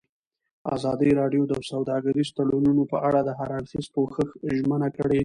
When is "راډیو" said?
1.21-1.43